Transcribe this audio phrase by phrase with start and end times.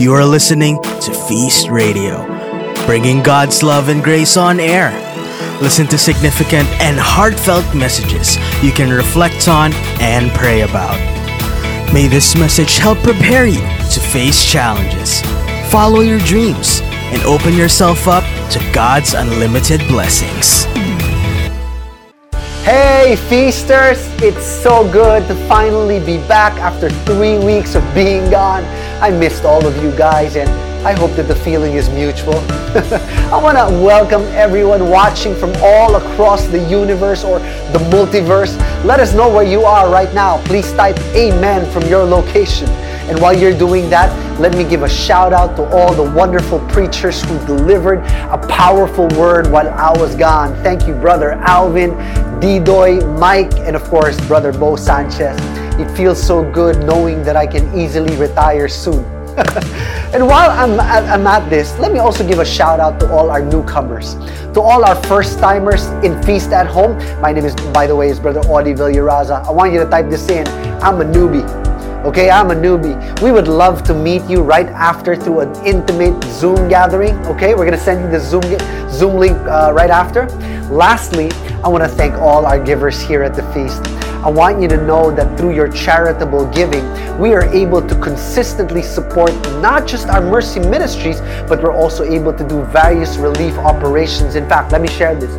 [0.00, 2.26] You are listening to Feast Radio,
[2.84, 4.90] bringing God's love and grace on air.
[5.62, 10.98] Listen to significant and heartfelt messages you can reflect on and pray about.
[11.92, 15.22] May this message help prepare you to face challenges,
[15.70, 20.64] follow your dreams, and open yourself up to God's unlimited blessings.
[22.64, 23.98] Hey, feasters!
[24.22, 28.64] It's so good to finally be back after three weeks of being gone.
[29.00, 30.48] I missed all of you guys, and
[30.86, 32.34] I hope that the feeling is mutual.
[33.32, 38.56] I want to welcome everyone watching from all across the universe or the multiverse.
[38.84, 40.44] Let us know where you are right now.
[40.44, 42.68] Please type Amen from your location.
[43.08, 46.60] And while you're doing that, let me give a shout out to all the wonderful
[46.68, 47.98] preachers who delivered
[48.30, 50.54] a powerful word while I was gone.
[50.62, 51.90] Thank you, Brother Alvin,
[52.40, 55.63] Didoy, Mike, and of course, Brother Bo Sanchez.
[55.76, 59.04] It feels so good knowing that I can easily retire soon.
[60.14, 63.10] and while I'm at, I'm at this, let me also give a shout out to
[63.10, 64.14] all our newcomers.
[64.54, 68.08] To all our first timers in Feast at Home, my name is, by the way,
[68.08, 69.44] is Brother Audie Villaraza.
[69.44, 70.46] I want you to type this in.
[70.80, 71.42] I'm a newbie.
[72.04, 72.94] Okay, I'm a newbie.
[73.20, 77.16] We would love to meet you right after through an intimate Zoom gathering.
[77.26, 78.44] Okay, we're gonna send you the Zoom
[78.90, 80.26] Zoom link uh, right after.
[80.70, 81.32] Lastly,
[81.64, 84.03] I want to thank all our givers here at the feast.
[84.24, 86.82] I want you to know that through your charitable giving,
[87.18, 89.30] we are able to consistently support
[89.60, 94.34] not just our mercy ministries, but we're also able to do various relief operations.
[94.34, 95.30] In fact, let me share this.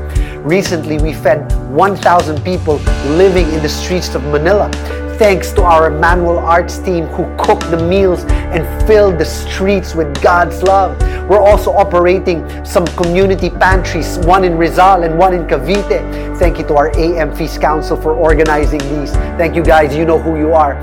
[0.45, 2.75] Recently, we fed 1,000 people
[3.17, 4.69] living in the streets of Manila
[5.17, 10.22] thanks to our Emmanuel Arts team who cooked the meals and filled the streets with
[10.22, 10.99] God's love.
[11.30, 16.38] We're also operating some community pantries, one in Rizal and one in Cavite.
[16.38, 19.13] Thank you to our AM Feast Council for organizing these.
[19.38, 20.75] Thank you guys, you know who you are.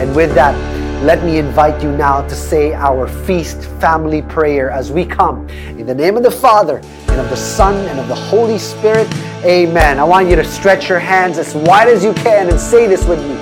[0.00, 0.54] And with that,
[1.02, 5.48] let me invite you now to say our feast family prayer as we come.
[5.48, 6.76] In the name of the Father,
[7.08, 9.12] and of the Son, and of the Holy Spirit,
[9.44, 9.98] amen.
[9.98, 13.04] I want you to stretch your hands as wide as you can and say this
[13.04, 13.34] with me.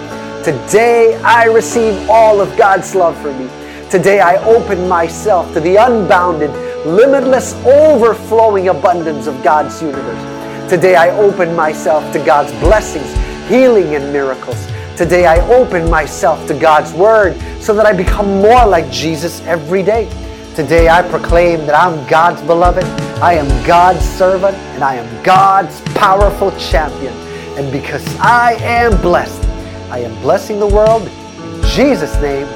[0.42, 3.46] Today I receive all of God's love for me.
[3.90, 6.50] Today I open myself to the unbounded,
[6.86, 10.70] limitless, overflowing abundance of God's universe.
[10.70, 13.12] Today I open myself to God's blessings,
[13.50, 14.69] healing, and miracles.
[15.00, 19.82] Today I open myself to God's Word so that I become more like Jesus every
[19.82, 20.10] day.
[20.54, 22.84] Today I proclaim that I'm God's beloved,
[23.22, 27.14] I am God's servant, and I am God's powerful champion.
[27.56, 29.42] And because I am blessed,
[29.88, 31.08] I am blessing the world.
[31.08, 32.46] In Jesus' name,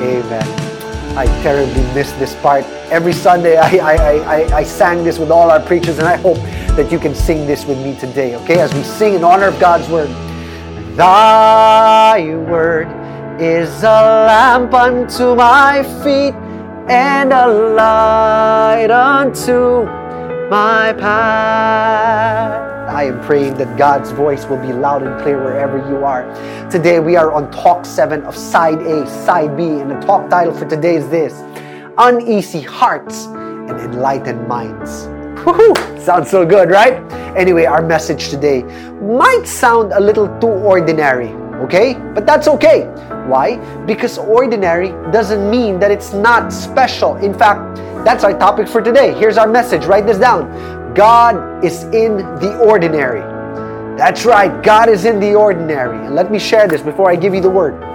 [0.00, 1.18] amen.
[1.18, 2.64] I terribly miss this part.
[2.90, 6.38] Every Sunday I, I, I, I sang this with all our preachers, and I hope
[6.74, 8.60] that you can sing this with me today, okay?
[8.60, 10.08] As we sing in honor of God's word.
[10.96, 12.86] Thy word
[13.40, 16.34] is a lamp unto my feet
[16.86, 19.84] and a light unto
[20.50, 22.60] my path.
[22.90, 26.26] I am praying that God's voice will be loud and clear wherever you are.
[26.68, 30.52] Today we are on talk 7 of side A, side B, and the talk title
[30.52, 31.32] for today is this
[31.96, 35.08] Uneasy Hearts and Enlightened Minds.
[35.42, 36.00] Woohoo!
[36.00, 37.02] Sounds so good, right?
[37.36, 38.62] Anyway, our message today
[39.00, 41.30] might sound a little too ordinary,
[41.64, 41.94] okay?
[42.14, 42.84] But that's okay.
[43.26, 43.56] Why?
[43.84, 47.16] Because ordinary doesn't mean that it's not special.
[47.16, 49.14] In fact, that's our topic for today.
[49.14, 49.84] Here's our message.
[49.84, 50.94] Write this down.
[50.94, 53.20] God is in the ordinary.
[53.96, 56.06] That's right, God is in the ordinary.
[56.06, 57.91] And let me share this before I give you the word.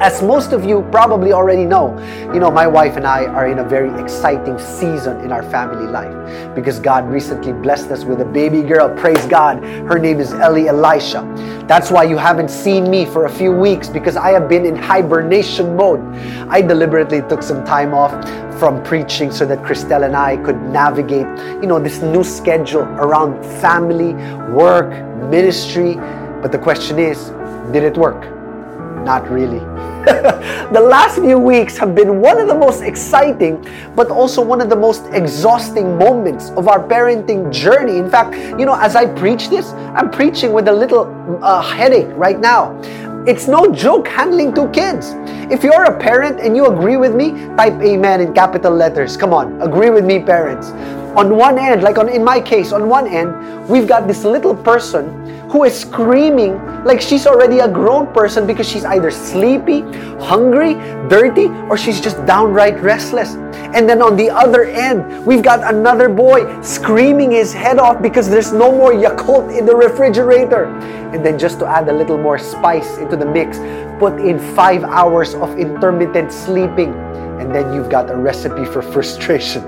[0.00, 1.94] As most of you probably already know,
[2.32, 5.86] you know, my wife and I are in a very exciting season in our family
[5.86, 8.88] life because God recently blessed us with a baby girl.
[8.96, 9.62] Praise God.
[9.62, 11.20] Her name is Ellie Elisha.
[11.68, 14.74] That's why you haven't seen me for a few weeks because I have been in
[14.74, 16.00] hibernation mode.
[16.48, 18.12] I deliberately took some time off
[18.58, 21.26] from preaching so that Christelle and I could navigate,
[21.62, 24.14] you know, this new schedule around family,
[24.50, 24.88] work,
[25.30, 25.96] ministry.
[26.40, 27.28] But the question is,
[27.70, 28.39] did it work?
[29.04, 29.60] Not really.
[30.72, 34.70] the last few weeks have been one of the most exciting, but also one of
[34.70, 37.98] the most exhausting moments of our parenting journey.
[37.98, 41.04] In fact, you know, as I preach this, I'm preaching with a little
[41.42, 42.80] uh, headache right now.
[43.26, 45.12] It's no joke handling two kids.
[45.52, 49.18] If you're a parent and you agree with me, type amen in capital letters.
[49.18, 50.70] Come on, agree with me, parents.
[51.16, 54.54] On one end, like on, in my case, on one end, we've got this little
[54.54, 56.54] person who is screaming
[56.84, 59.80] like she's already a grown person because she's either sleepy,
[60.22, 60.74] hungry,
[61.08, 63.34] dirty, or she's just downright restless.
[63.74, 68.28] And then on the other end, we've got another boy screaming his head off because
[68.28, 70.66] there's no more Yakult in the refrigerator.
[71.12, 73.58] And then just to add a little more spice into the mix,
[73.98, 76.94] put in five hours of intermittent sleeping.
[77.40, 79.64] And then you've got a recipe for frustration.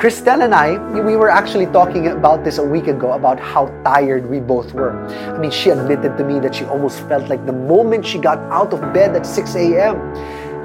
[0.00, 4.24] Christelle and I, we were actually talking about this a week ago about how tired
[4.30, 4.96] we both were.
[5.34, 8.38] I mean, she admitted to me that she almost felt like the moment she got
[8.50, 9.96] out of bed at 6 a.m.,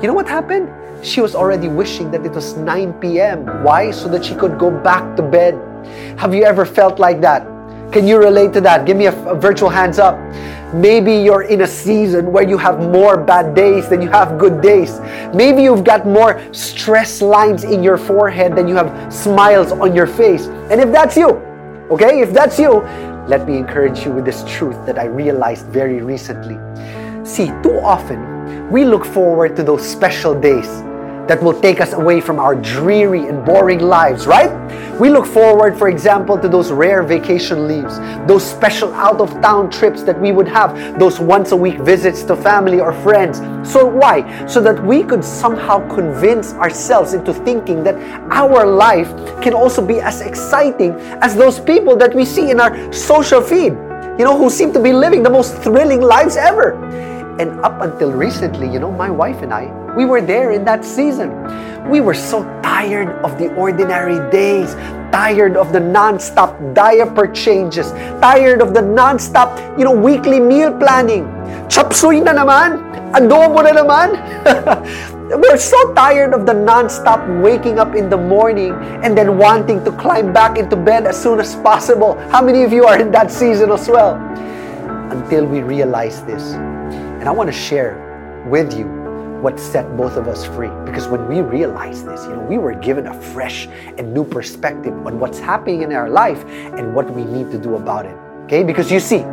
[0.02, 0.72] you know what happened?
[1.06, 3.46] She was already wishing that it was 9 p.m.
[3.62, 3.92] Why?
[3.92, 5.56] So that she could go back to bed.
[6.18, 7.46] Have you ever felt like that?
[7.92, 8.86] Can you relate to that?
[8.86, 10.18] Give me a, a virtual hands up.
[10.74, 14.62] Maybe you're in a season where you have more bad days than you have good
[14.62, 15.00] days.
[15.34, 20.08] Maybe you've got more stress lines in your forehead than you have smiles on your
[20.08, 20.48] face.
[20.70, 21.30] And if that's you,
[21.92, 22.82] okay, if that's you,
[23.28, 26.58] let me encourage you with this truth that I realized very recently.
[27.26, 30.68] See, too often we look forward to those special days
[31.28, 34.52] that will take us away from our dreary and boring lives, right?
[35.00, 39.70] We look forward, for example, to those rare vacation leaves, those special out of town
[39.70, 43.40] trips that we would have, those once a week visits to family or friends.
[43.70, 44.46] So, why?
[44.46, 47.96] So that we could somehow convince ourselves into thinking that
[48.32, 49.10] our life
[49.42, 50.92] can also be as exciting
[51.22, 53.74] as those people that we see in our social feed,
[54.18, 56.74] you know, who seem to be living the most thrilling lives ever.
[57.38, 60.84] And up until recently, you know, my wife and I, we were there in that
[60.84, 61.32] season.
[61.90, 64.74] We were so tired of the ordinary days,
[65.12, 71.24] tired of the non-stop diaper changes, tired of the non-stop, you know, weekly meal planning.
[71.72, 72.84] Chapsuy na naman,
[73.16, 74.20] adobo na naman.
[75.42, 79.92] We're so tired of the non-stop waking up in the morning and then wanting to
[79.94, 82.14] climb back into bed as soon as possible.
[82.30, 84.16] How many of you are in that season as well?
[85.10, 86.54] Until we realize this.
[86.54, 87.98] And I want to share
[88.46, 89.05] with you
[89.46, 90.72] what set both of us free.
[90.86, 94.92] Because when we realized this, you know, we were given a fresh and new perspective
[95.06, 96.44] on what's happening in our life
[96.74, 98.18] and what we need to do about it.
[98.46, 98.64] Okay?
[98.64, 99.24] Because you see,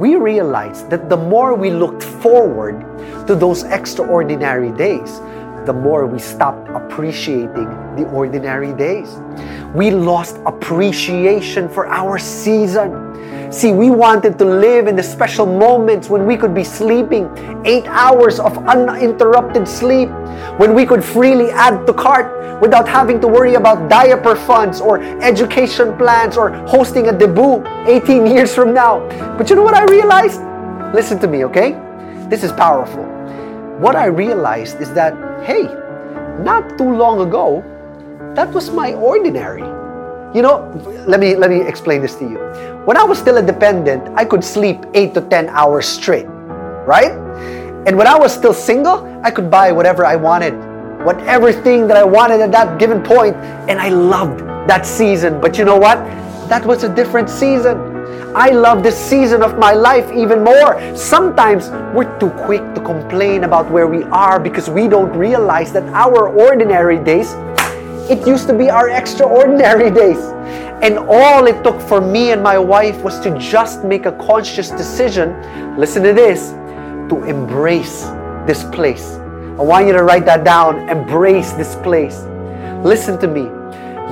[0.00, 2.80] we realized that the more we looked forward
[3.26, 5.20] to those extraordinary days,
[5.66, 9.20] the more we stopped appreciating the ordinary days.
[9.74, 13.11] We lost appreciation for our season.
[13.52, 17.28] See, we wanted to live in the special moments when we could be sleeping
[17.66, 20.08] eight hours of uninterrupted sleep,
[20.56, 25.02] when we could freely add to cart without having to worry about diaper funds or
[25.20, 29.06] education plans or hosting a debut 18 years from now.
[29.36, 30.40] But you know what I realized?
[30.94, 31.72] Listen to me, okay?
[32.30, 33.04] This is powerful.
[33.78, 35.12] What I realized is that,
[35.44, 35.64] hey,
[36.42, 37.62] not too long ago,
[38.34, 39.81] that was my ordinary.
[40.34, 40.64] You know,
[41.06, 42.38] let me let me explain this to you.
[42.86, 46.24] When I was still a dependent, I could sleep 8 to 10 hours straight,
[46.86, 47.12] right?
[47.86, 50.54] And when I was still single, I could buy whatever I wanted,
[51.04, 53.36] whatever thing that I wanted at that given point,
[53.68, 54.40] and I loved
[54.70, 55.38] that season.
[55.38, 55.98] But you know what?
[56.48, 57.76] That was a different season.
[58.34, 60.80] I love this season of my life even more.
[60.96, 65.84] Sometimes we're too quick to complain about where we are because we don't realize that
[65.92, 67.34] our ordinary days
[68.10, 70.18] it used to be our extraordinary days.
[70.82, 74.70] And all it took for me and my wife was to just make a conscious
[74.70, 76.50] decision, listen to this,
[77.08, 78.02] to embrace
[78.46, 79.12] this place.
[79.58, 80.88] I want you to write that down.
[80.88, 82.22] Embrace this place.
[82.82, 83.42] Listen to me.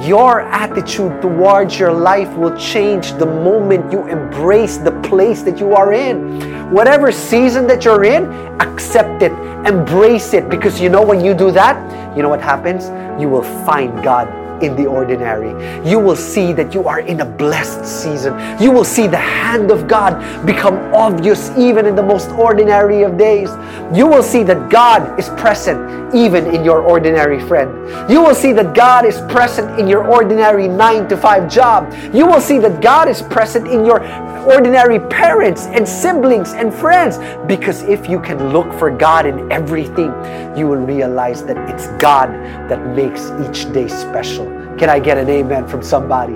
[0.07, 5.75] Your attitude towards your life will change the moment you embrace the place that you
[5.75, 6.50] are in.
[6.71, 8.25] Whatever season that you're in,
[8.61, 9.33] accept it,
[9.67, 11.77] embrace it, because you know when you do that,
[12.17, 12.89] you know what happens?
[13.21, 15.51] You will find God in the ordinary.
[15.89, 18.35] You will see that you are in a blessed season.
[18.61, 23.17] You will see the hand of God become obvious even in the most ordinary of
[23.17, 23.51] days.
[23.95, 27.71] You will see that God is present even in your ordinary friend.
[28.11, 31.93] You will see that God is present in your ordinary 9 to 5 job.
[32.15, 34.01] You will see that God is present in your
[34.47, 40.13] ordinary parents and siblings and friends because if you can look for God in everything,
[40.57, 42.31] you will realize that it's God
[42.69, 44.50] that makes each day special.
[44.81, 46.33] Can I get an amen from somebody?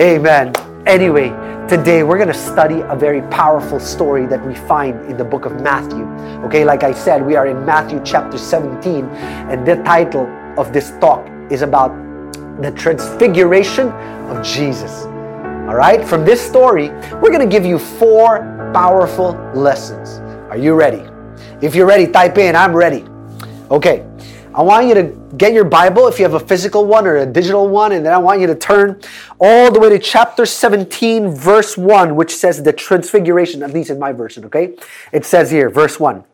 [0.00, 0.52] Amen.
[0.86, 1.30] Anyway,
[1.68, 5.46] today we're going to study a very powerful story that we find in the book
[5.46, 6.04] of Matthew.
[6.46, 10.92] Okay, like I said, we are in Matthew chapter 17, and the title of this
[11.00, 11.90] talk is about
[12.62, 13.88] the transfiguration
[14.30, 15.02] of Jesus.
[15.66, 20.20] All right, from this story, we're going to give you four powerful lessons.
[20.50, 21.02] Are you ready?
[21.60, 23.04] If you're ready, type in, I'm ready.
[23.72, 24.06] Okay,
[24.56, 25.02] I want you to
[25.36, 28.14] get your Bible if you have a physical one or a digital one, and then
[28.14, 28.98] I want you to turn
[29.38, 33.98] all the way to chapter 17, verse 1, which says the transfiguration, at least in
[33.98, 34.74] my version, okay?
[35.12, 36.24] It says here, verse 1.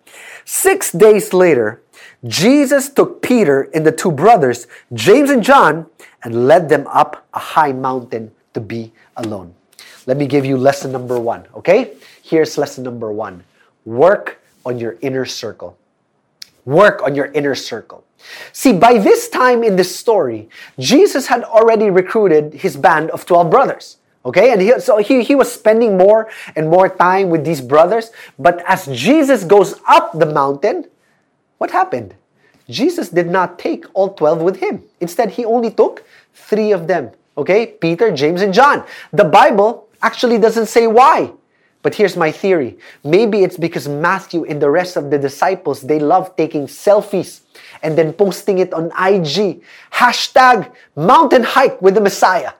[0.44, 1.82] Six days later,
[2.24, 5.86] Jesus took Peter and the two brothers, James and John,
[6.22, 9.52] and led them up a high mountain to be alone.
[10.06, 11.94] Let me give you lesson number one, okay?
[12.22, 13.42] Here's lesson number one
[13.84, 15.76] work on your inner circle.
[16.64, 18.04] Work on your inner circle.
[18.52, 23.50] See, by this time in this story, Jesus had already recruited his band of 12
[23.50, 23.98] brothers.
[24.24, 28.12] Okay, and he, so he, he was spending more and more time with these brothers.
[28.38, 30.86] But as Jesus goes up the mountain,
[31.58, 32.14] what happened?
[32.70, 34.84] Jesus did not take all 12 with him.
[35.00, 36.04] Instead, he only took
[36.34, 37.10] three of them.
[37.36, 38.84] Okay, Peter, James, and John.
[39.12, 41.32] The Bible actually doesn't say why.
[41.82, 42.78] But here's my theory.
[43.02, 47.40] Maybe it's because Matthew and the rest of the disciples, they love taking selfies
[47.82, 49.62] and then posting it on IG.
[49.92, 52.52] Hashtag mountain hike with the Messiah.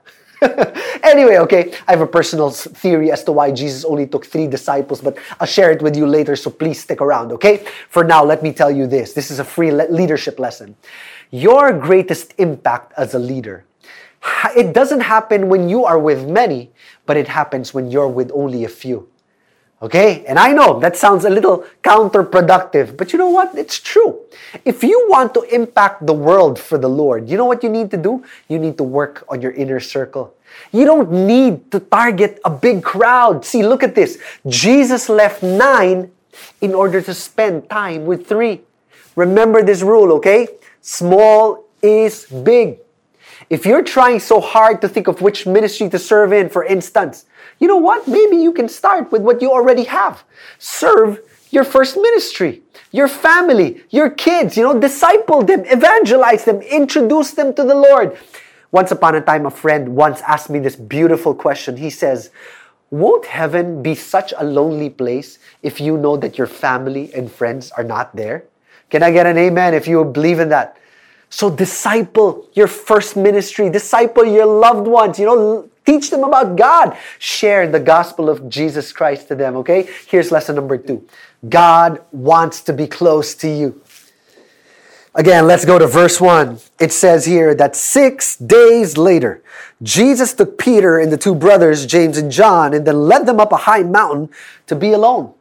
[1.05, 5.00] anyway, okay, I have a personal theory as to why Jesus only took three disciples,
[5.00, 7.64] but I'll share it with you later, so please stick around, okay?
[7.88, 10.75] For now, let me tell you this this is a free leadership lesson.
[11.31, 13.64] Your greatest impact as a leader.
[14.57, 16.73] It doesn't happen when you are with many,
[17.07, 19.09] but it happens when you're with only a few.
[19.83, 20.25] Okay?
[20.27, 23.55] And I know that sounds a little counterproductive, but you know what?
[23.57, 24.21] It's true.
[24.65, 27.91] If you want to impact the world for the Lord, you know what you need
[27.91, 28.25] to do?
[28.49, 30.35] You need to work on your inner circle.
[30.71, 33.45] You don't need to target a big crowd.
[33.45, 34.19] See, look at this.
[34.47, 36.12] Jesus left nine
[36.61, 38.61] in order to spend time with three.
[39.17, 40.47] Remember this rule, okay?
[40.81, 42.79] Small is big.
[43.51, 47.27] If you're trying so hard to think of which ministry to serve in, for instance,
[47.62, 48.09] you know what?
[48.09, 50.25] Maybe you can start with what you already have.
[50.59, 57.31] Serve your first ministry, your family, your kids, you know, disciple them, evangelize them, introduce
[57.31, 58.19] them to the Lord.
[58.73, 61.76] Once upon a time, a friend once asked me this beautiful question.
[61.76, 62.31] He says,
[62.90, 67.71] Won't heaven be such a lonely place if you know that your family and friends
[67.73, 68.42] are not there?
[68.90, 70.76] Can I get an amen if you believe in that?
[71.33, 76.95] So disciple your first ministry, disciple your loved ones, you know, teach them about God.
[77.19, 79.89] Share the gospel of Jesus Christ to them, okay?
[80.07, 81.09] Here's lesson number two
[81.49, 83.81] God wants to be close to you.
[85.15, 86.59] Again, let's go to verse 1.
[86.79, 89.43] It says here that six days later,
[89.83, 93.53] Jesus took Peter and the two brothers, James and John, and then led them up
[93.53, 94.29] a high mountain
[94.67, 95.33] to be alone.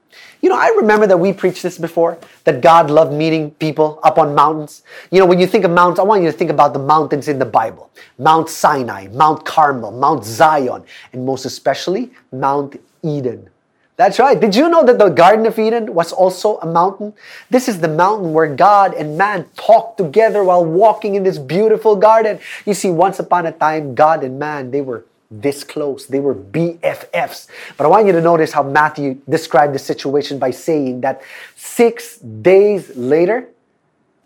[0.41, 4.17] You know, I remember that we preached this before, that God loved meeting people up
[4.17, 4.83] on mountains.
[5.11, 7.27] You know, when you think of mountains, I want you to think about the mountains
[7.27, 7.91] in the Bible.
[8.17, 10.83] Mount Sinai, Mount Carmel, Mount Zion,
[11.13, 13.49] and most especially, Mount Eden.
[13.97, 14.39] That's right.
[14.39, 17.13] Did you know that the Garden of Eden was also a mountain?
[17.51, 21.95] This is the mountain where God and man talked together while walking in this beautiful
[21.95, 22.39] garden.
[22.65, 26.05] You see, once upon a time, God and man, they were this close.
[26.05, 27.47] They were BFFs.
[27.77, 31.21] But I want you to notice how Matthew described the situation by saying that
[31.55, 33.47] six days later,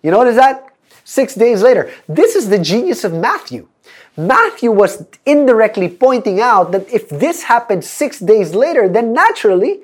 [0.02, 0.74] you notice that?
[1.04, 1.92] Six days later.
[2.10, 3.68] This is the genius of Matthew.
[4.18, 9.82] Matthew was indirectly pointing out that if this happened six days later, then naturally,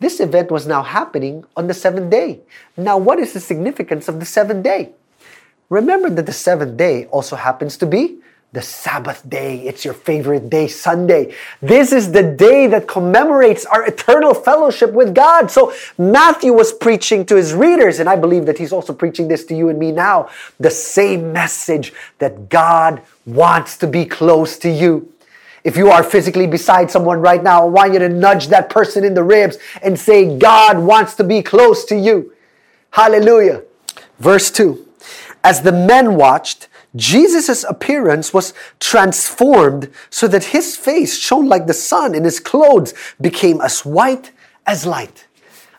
[0.00, 2.40] this event was now happening on the seventh day.
[2.76, 4.92] Now, what is the significance of the seventh day?
[5.68, 8.18] Remember that the seventh day also happens to be
[8.52, 9.60] the Sabbath day.
[9.60, 11.34] It's your favorite day, Sunday.
[11.62, 15.50] This is the day that commemorates our eternal fellowship with God.
[15.52, 19.44] So Matthew was preaching to his readers, and I believe that he's also preaching this
[19.46, 20.30] to you and me now.
[20.58, 25.12] The same message that God wants to be close to you.
[25.62, 29.04] If you are physically beside someone right now, I want you to nudge that person
[29.04, 32.32] in the ribs and say, God wants to be close to you.
[32.90, 33.62] Hallelujah.
[34.18, 34.88] Verse 2
[35.44, 36.66] As the men watched,
[36.96, 42.94] Jesus' appearance was transformed so that his face shone like the sun and his clothes
[43.20, 44.32] became as white
[44.66, 45.26] as light.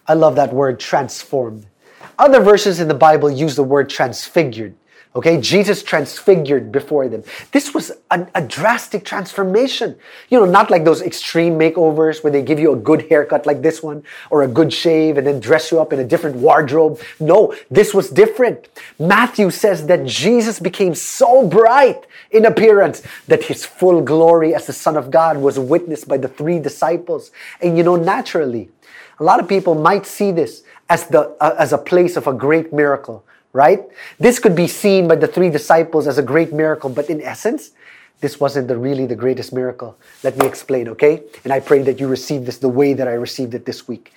[0.08, 1.66] I love that word transformed.
[2.18, 4.76] Other verses in the Bible use the word transfigured.
[5.14, 7.22] Okay, Jesus transfigured before them.
[7.52, 9.98] This was a, a, drastic transformation.
[10.30, 13.62] You know, not like those extreme makeovers where they give you a good haircut like
[13.62, 17.02] this one or a good shave and then dress you up in a different wardrobe.
[17.20, 18.70] No, this was different.
[19.00, 24.74] Matthew says that Jesus became so bright in appearance that his full glory as the
[24.74, 27.32] Son of God was witnessed by the three disciples.
[27.62, 28.70] And you know, naturally,
[29.20, 32.34] a lot of people might see this as the uh, as a place of a
[32.34, 33.82] great miracle right?
[34.20, 37.72] This could be seen by the three disciples as a great miracle, but in essence,
[38.22, 39.98] this wasn't the, really the greatest miracle.
[40.24, 41.24] Let me explain, okay?
[41.44, 44.14] And I pray that you receive this the way that I received it this week.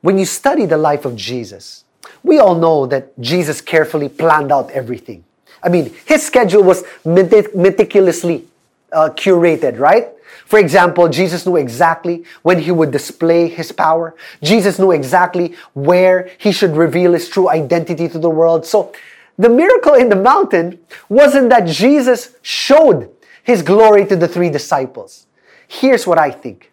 [0.00, 1.84] When you study the life of Jesus,
[2.22, 5.24] we all know that Jesus carefully planned out everything.
[5.62, 8.46] I mean, his schedule was meticulously
[8.92, 10.08] uh, curated, right?
[10.44, 14.14] For example, Jesus knew exactly when he would display his power.
[14.42, 18.66] Jesus knew exactly where he should reveal his true identity to the world.
[18.66, 18.92] So,
[19.38, 23.08] the miracle in the mountain wasn't that Jesus showed
[23.44, 25.26] his glory to the three disciples.
[25.68, 26.72] Here's what I think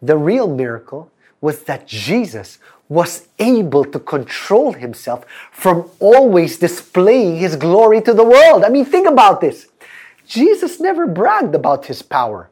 [0.00, 7.56] the real miracle was that Jesus was able to control himself from always displaying his
[7.56, 8.64] glory to the world.
[8.64, 9.66] I mean, think about this.
[10.26, 12.48] Jesus never bragged about his power.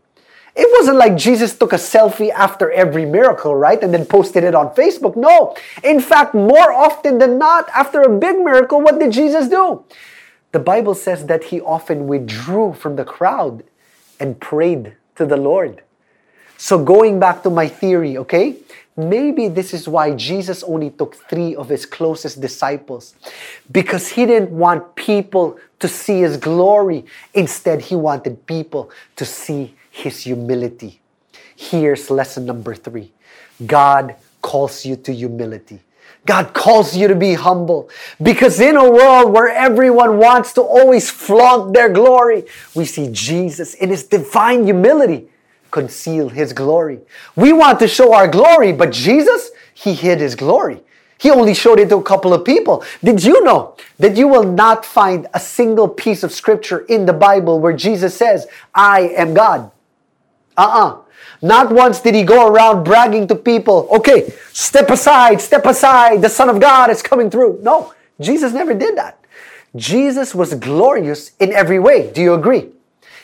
[0.57, 3.81] It wasn't like Jesus took a selfie after every miracle, right?
[3.83, 5.15] And then posted it on Facebook.
[5.15, 5.55] No.
[5.85, 9.85] In fact, more often than not, after a big miracle, what did Jesus do?
[10.53, 13.65] The Bible says that he often withdrew from the crowd
[14.19, 15.83] and prayed to the Lord.
[16.57, 18.57] So, going back to my theory, okay?
[18.97, 23.15] Maybe this is why Jesus only took three of his closest disciples
[23.71, 27.05] because he didn't want people to see his glory.
[27.35, 31.01] Instead, he wanted people to see his humility.
[31.57, 33.13] Here's lesson number three
[33.67, 35.81] God calls you to humility.
[36.27, 37.89] God calls you to be humble
[38.21, 43.75] because in a world where everyone wants to always flaunt their glory, we see Jesus
[43.75, 45.29] in his divine humility
[45.71, 47.01] conceal his glory.
[47.35, 50.83] We want to show our glory, but Jesus, he hid his glory.
[51.19, 52.85] He only showed it to a couple of people.
[53.03, 57.13] Did you know that you will not find a single piece of scripture in the
[57.13, 59.71] Bible where Jesus says, I am God?
[60.57, 60.89] Uh uh-uh.
[60.89, 61.03] uh
[61.43, 66.29] Not once did he go around bragging to people, okay, step aside, step aside, the
[66.29, 67.61] Son of God is coming through.
[67.63, 69.19] No, Jesus never did that.
[69.75, 72.11] Jesus was glorious in every way.
[72.11, 72.71] Do you agree?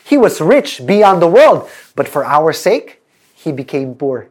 [0.03, 3.01] He was rich beyond the world, but for our sake,
[3.33, 4.29] he became poor.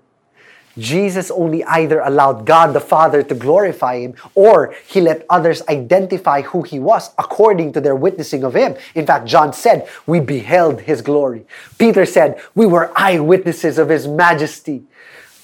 [0.78, 6.42] Jesus only either allowed God the Father to glorify him or he let others identify
[6.42, 8.76] who he was according to their witnessing of him.
[8.94, 11.46] In fact, John said, We beheld his glory.
[11.78, 14.84] Peter said, We were eyewitnesses of his majesty.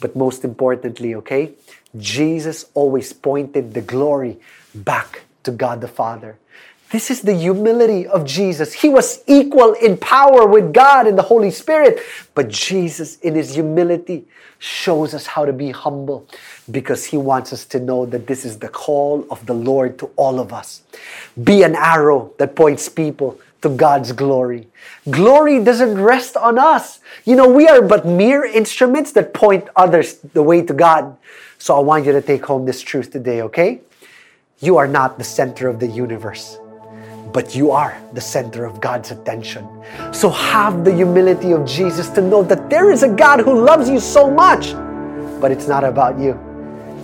[0.00, 1.52] But most importantly, okay,
[1.96, 4.38] Jesus always pointed the glory
[4.74, 6.38] back to God the Father.
[6.90, 8.72] This is the humility of Jesus.
[8.72, 12.00] He was equal in power with God and the Holy Spirit.
[12.34, 14.24] But Jesus, in his humility,
[14.58, 16.26] shows us how to be humble
[16.70, 20.06] because he wants us to know that this is the call of the Lord to
[20.16, 20.82] all of us.
[21.44, 24.66] Be an arrow that points people to God's glory.
[25.10, 27.00] Glory doesn't rest on us.
[27.26, 31.18] You know, we are but mere instruments that point others the way to God.
[31.58, 33.82] So I want you to take home this truth today, okay?
[34.60, 36.58] You are not the center of the universe
[37.32, 39.66] but you are the center of God's attention.
[40.12, 43.88] So have the humility of Jesus to know that there is a God who loves
[43.88, 44.72] you so much,
[45.40, 46.38] but it's not about you,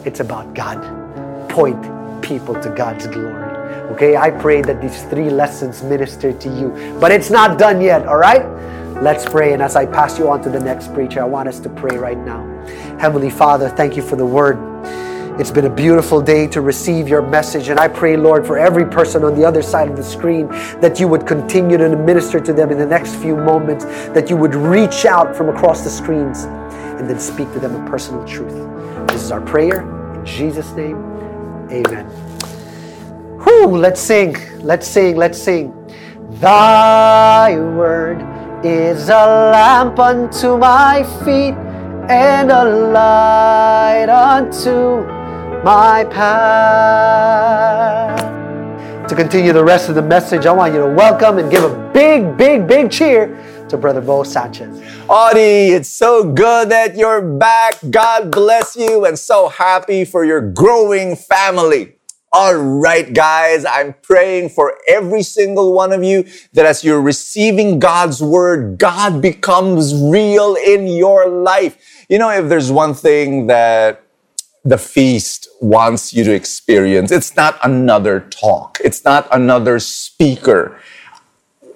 [0.05, 0.79] it's about God.
[1.49, 1.81] Point
[2.23, 3.45] people to God's glory.
[3.93, 8.07] Okay, I pray that these three lessons minister to you, but it's not done yet,
[8.07, 8.45] all right?
[9.03, 9.53] Let's pray.
[9.53, 11.97] And as I pass you on to the next preacher, I want us to pray
[11.97, 12.43] right now.
[12.99, 14.57] Heavenly Father, thank you for the word.
[15.37, 17.69] It's been a beautiful day to receive your message.
[17.69, 20.47] And I pray, Lord, for every person on the other side of the screen
[20.81, 24.37] that you would continue to minister to them in the next few moments, that you
[24.37, 28.55] would reach out from across the screens and then speak to them a personal truth.
[29.09, 29.81] This is our prayer.
[30.15, 30.99] In Jesus' name,
[31.69, 32.07] amen.
[33.43, 35.75] Whew, let's sing, let's sing, let's sing.
[36.35, 38.23] Thy word
[38.65, 41.55] is a lamp unto my feet
[42.09, 45.14] and a light unto
[45.65, 46.35] my path.
[49.09, 51.91] To continue the rest of the message, I want you to welcome and give a
[51.95, 53.35] big, big, big cheer
[53.71, 54.79] to Brother Bo Sanchez.
[55.09, 57.77] Audie, it's so good that you're back.
[57.91, 61.95] God bless you and so happy for your growing family.
[62.31, 67.79] All right, guys, I'm praying for every single one of you that as you're receiving
[67.79, 72.05] God's word, God becomes real in your life.
[72.11, 74.04] You know, if there's one thing that
[74.65, 77.11] the feast wants you to experience.
[77.11, 78.79] It's not another talk.
[78.83, 80.81] It's not another speaker.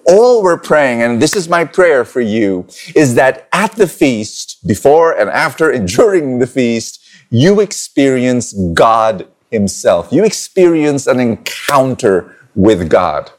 [0.07, 4.67] All we're praying, and this is my prayer for you, is that at the feast,
[4.67, 10.09] before and after and during the feast, you experience God Himself.
[10.11, 13.31] You experience an encounter with God.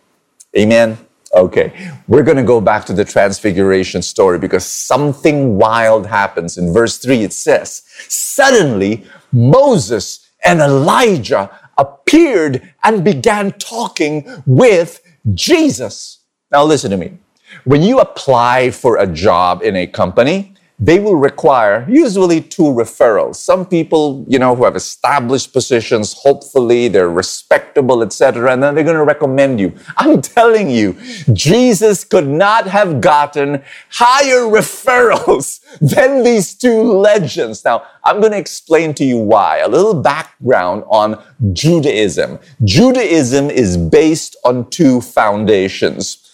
[0.56, 1.00] Amen.
[1.34, 6.58] Okay, we're going to go back to the transfiguration story because something wild happens.
[6.58, 15.02] In verse 3, it says, Suddenly, Moses and Elijah appeared and began talking with
[15.34, 16.20] Jesus.
[16.52, 17.18] Now, listen to me.
[17.64, 23.36] When you apply for a job in a company, they will require usually two referrals.
[23.36, 28.84] Some people, you know, who have established positions, hopefully they're respectable, etc., and then they're
[28.84, 29.74] going to recommend you.
[29.98, 30.96] I'm telling you,
[31.34, 37.66] Jesus could not have gotten higher referrals than these two legends.
[37.66, 39.58] Now, I'm going to explain to you why.
[39.58, 42.40] A little background on Judaism.
[42.64, 46.26] Judaism is based on two foundations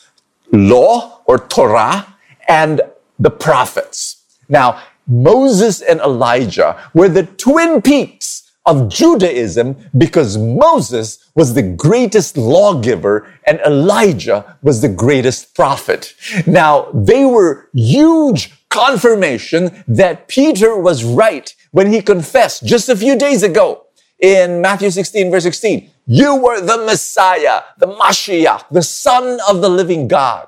[0.52, 2.16] law or Torah
[2.48, 2.82] and
[3.20, 4.25] the prophets.
[4.50, 12.38] Now, Moses and Elijah were the twin peaks of Judaism because Moses was the greatest
[12.38, 16.16] lawgiver and Elijah was the greatest prophet.
[16.48, 23.18] Now, they were huge confirmation that Peter was right when he confessed just a few
[23.18, 23.86] days ago
[24.20, 25.92] in Matthew 16 verse 16.
[26.08, 30.48] You were the Messiah, the Mashiach, the son of the living God.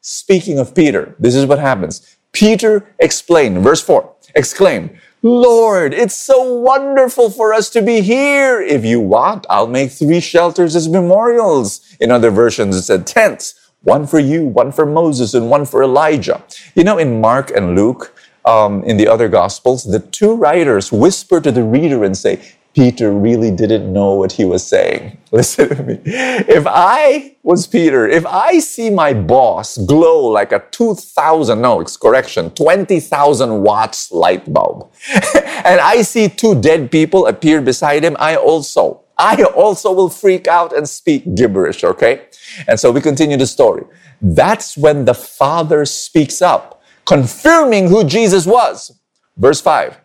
[0.00, 2.15] Speaking of Peter, this is what happens.
[2.36, 4.90] Peter explained, verse 4, exclaimed,
[5.22, 8.60] Lord, it's so wonderful for us to be here.
[8.60, 11.80] If you want, I'll make three shelters as memorials.
[11.98, 15.82] In other versions, it said tents, one for you, one for Moses, and one for
[15.82, 16.44] Elijah.
[16.74, 21.40] You know, in Mark and Luke, um, in the other Gospels, the two writers whisper
[21.40, 25.16] to the reader and say, Peter really didn't know what he was saying.
[25.32, 25.98] Listen to me.
[26.04, 31.96] If I was Peter, if I see my boss glow like a 2,000, no, it's
[31.96, 34.92] correction, 20,000 watts light bulb,
[35.64, 40.46] and I see two dead people appear beside him, I also, I also will freak
[40.46, 42.26] out and speak gibberish, okay?
[42.68, 43.84] And so we continue the story.
[44.20, 48.92] That's when the Father speaks up, confirming who Jesus was.
[49.38, 49.98] Verse 5.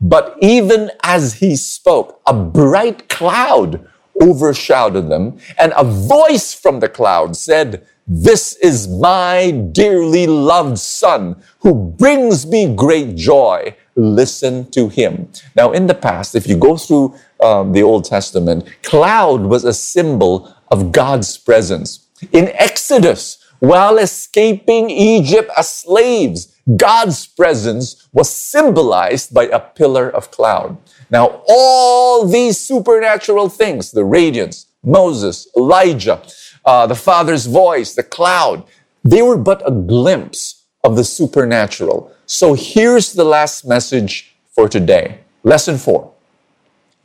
[0.00, 3.86] But even as he spoke, a bright cloud
[4.20, 11.42] overshadowed them, and a voice from the cloud said, This is my dearly loved son
[11.60, 13.74] who brings me great joy.
[13.96, 15.28] Listen to him.
[15.56, 19.74] Now, in the past, if you go through um, the Old Testament, cloud was a
[19.74, 22.06] symbol of God's presence.
[22.32, 30.30] In Exodus, while escaping Egypt as slaves, God's presence was symbolized by a pillar of
[30.30, 30.78] cloud.
[31.10, 36.22] Now, all these supernatural things, the radiance, Moses, Elijah,
[36.64, 38.64] uh, the Father's voice, the cloud,
[39.02, 42.10] they were but a glimpse of the supernatural.
[42.26, 45.20] So here's the last message for today.
[45.42, 46.12] Lesson four.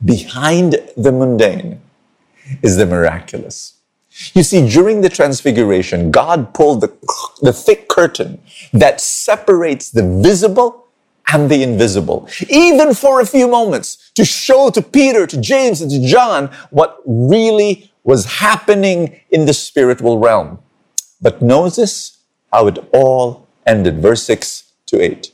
[0.02, 1.82] Behind the mundane
[2.62, 3.74] is the miraculous.
[4.34, 6.92] You see, during the transfiguration, God pulled the,
[7.42, 8.40] the thick curtain
[8.72, 10.86] that separates the visible
[11.32, 15.90] and the invisible, even for a few moments, to show to Peter, to James, and
[15.90, 20.58] to John what really was happening in the spiritual realm.
[21.20, 22.18] But notice
[22.52, 24.00] how it all ended.
[24.00, 25.32] Verse 6 to 8.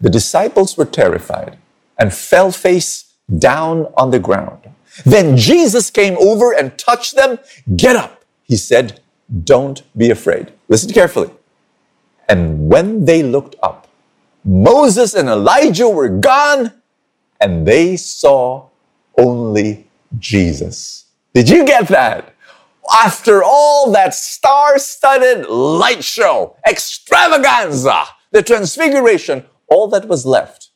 [0.00, 1.58] The disciples were terrified
[1.98, 4.70] and fell face down on the ground.
[5.04, 7.38] Then Jesus came over and touched them.
[7.74, 8.13] Get up,
[8.44, 9.00] he said.
[9.42, 10.52] Don't be afraid.
[10.68, 11.30] Listen carefully.
[12.28, 13.88] And when they looked up,
[14.44, 16.72] Moses and Elijah were gone,
[17.40, 18.68] and they saw
[19.18, 21.06] only Jesus.
[21.32, 22.34] Did you get that?
[23.02, 30.68] After all that star studded light show, extravaganza, the transfiguration, all that was left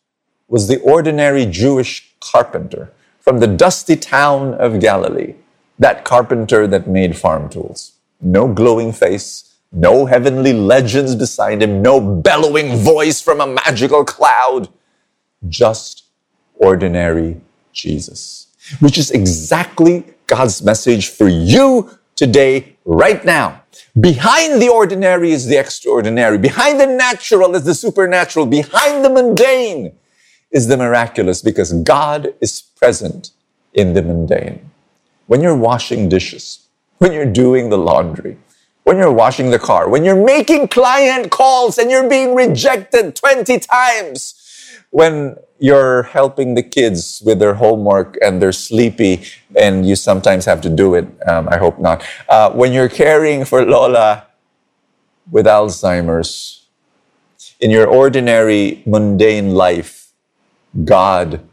[0.48, 5.34] was the ordinary Jewish carpenter from the dusty town of Galilee,
[5.78, 7.92] that carpenter that made farm tools.
[8.20, 14.68] No glowing face, no heavenly legends beside him, no bellowing voice from a magical cloud,
[15.48, 16.04] just
[16.54, 17.40] ordinary
[17.72, 18.48] Jesus,
[18.80, 23.62] which is exactly God's message for you today, right now.
[24.00, 26.36] Behind the ordinary is the extraordinary.
[26.38, 28.46] Behind the natural is the supernatural.
[28.46, 29.92] Behind the mundane
[30.50, 33.30] is the miraculous because God is present
[33.72, 34.67] in the mundane.
[35.28, 38.38] When you're washing dishes, when you're doing the laundry,
[38.84, 43.58] when you're washing the car, when you're making client calls and you're being rejected 20
[43.58, 44.34] times,
[44.88, 49.22] when you're helping the kids with their homework and they're sleepy
[49.54, 52.02] and you sometimes have to do it, um, I hope not.
[52.26, 54.24] Uh, when you're caring for Lola
[55.30, 56.66] with Alzheimer's,
[57.60, 60.12] in your ordinary, mundane life,
[60.84, 61.46] God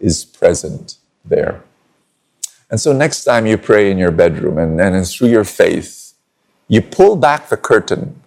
[0.00, 0.96] is present
[1.26, 1.62] there.
[2.72, 6.14] And so next time you pray in your bedroom and, and through your faith,
[6.68, 8.18] you pull back the curtain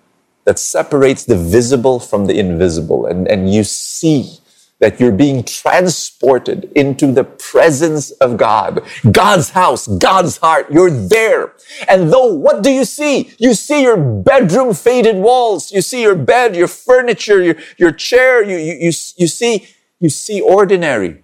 [0.44, 4.38] that separates the visible from the invisible and, and you see
[4.80, 10.72] that you're being transported into the presence of God, God's house, God's heart.
[10.72, 11.54] You're there.
[11.88, 13.32] And though, what do you see?
[13.40, 15.72] You see your bedroom faded walls.
[15.72, 18.44] You see your bed, your furniture, your, your chair.
[18.44, 19.68] You, you, you, you see,
[20.00, 21.24] you see ordinary.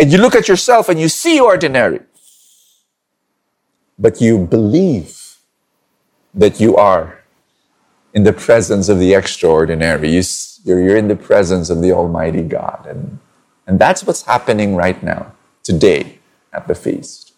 [0.00, 2.00] And you look at yourself and you see ordinary.
[3.98, 5.36] But you believe
[6.34, 7.22] that you are
[8.12, 10.10] in the presence of the extraordinary.
[10.10, 10.22] You,
[10.64, 12.86] you're, you're in the presence of the Almighty God.
[12.88, 13.18] And,
[13.66, 16.18] and that's what's happening right now, today,
[16.52, 17.32] at the feast.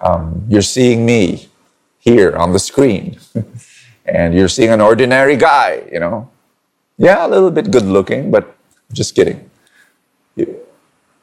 [0.00, 1.48] Um, you're seeing me
[1.98, 3.18] here on the screen,
[4.06, 6.30] and you're seeing an ordinary guy, you know.
[6.98, 8.56] Yeah, a little bit good looking, but
[8.92, 9.50] just kidding.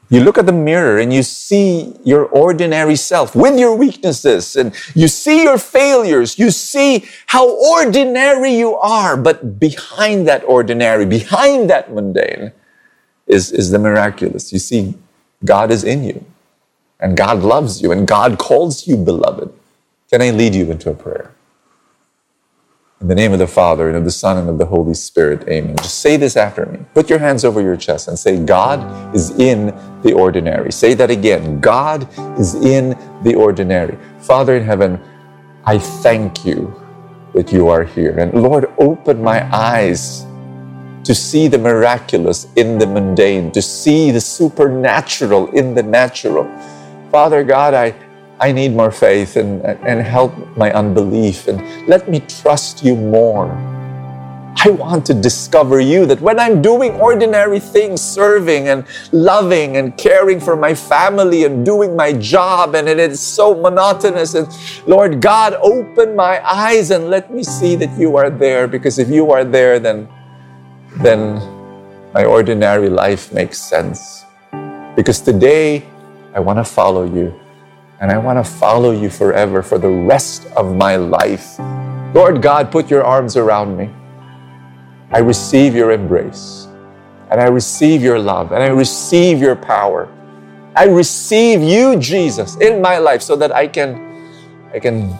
[0.10, 4.76] You look at the mirror and you see your ordinary self with your weaknesses and
[4.94, 6.38] you see your failures.
[6.38, 9.18] You see how ordinary you are.
[9.18, 12.52] But behind that ordinary, behind that mundane
[13.28, 14.54] is, is the miraculous.
[14.54, 14.96] You see,
[15.44, 16.24] God is in you
[17.00, 19.52] and God loves you and God calls you beloved.
[20.10, 21.34] Can I lead you into a prayer?
[23.04, 25.46] In the name of the Father, and of the Son, and of the Holy Spirit,
[25.50, 25.76] amen.
[25.76, 26.80] Just say this after me.
[26.94, 30.72] Put your hands over your chest and say, God is in the ordinary.
[30.72, 31.60] Say that again.
[31.60, 32.08] God
[32.40, 33.98] is in the ordinary.
[34.20, 35.02] Father in heaven,
[35.66, 36.74] I thank you
[37.34, 38.18] that you are here.
[38.18, 40.26] And Lord, open my eyes
[41.04, 46.46] to see the miraculous in the mundane, to see the supernatural in the natural.
[47.12, 47.94] Father God, I,
[48.44, 53.48] I need more faith and, and help my unbelief and let me trust you more.
[54.66, 59.98] I want to discover you that when I'm doing ordinary things, serving and loving and
[59.98, 64.34] caring for my family and doing my job, and it is so monotonous.
[64.34, 64.50] And
[64.86, 69.08] Lord God, open my eyes and let me see that you are there because if
[69.08, 70.10] you are there, then,
[70.98, 71.40] then
[72.14, 74.26] my ordinary life makes sense.
[74.98, 75.86] Because today
[76.36, 77.40] I want to follow you
[78.04, 81.58] and I want to follow you forever for the rest of my life.
[82.14, 83.90] Lord God, put your arms around me.
[85.12, 86.68] I receive your embrace,
[87.32, 90.12] and I receive your love, and I receive your power.
[90.76, 93.96] I receive you, Jesus, in my life so that I can,
[94.74, 95.18] I can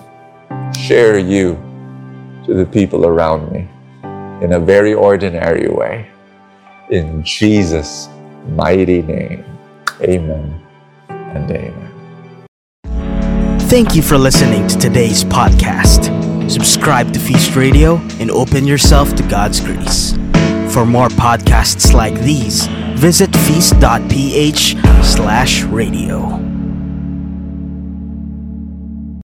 [0.76, 1.54] share you
[2.46, 3.66] to the people around me
[4.44, 6.10] in a very ordinary way.
[6.90, 8.10] In Jesus'
[8.50, 9.46] mighty name,
[10.02, 10.62] amen
[11.08, 11.93] and amen.
[13.70, 16.12] Thank you for listening to today's podcast.
[16.50, 20.12] Subscribe to Feast Radio and open yourself to God's grace.
[20.72, 26.63] For more podcasts like these, visit feast.ph slash radio.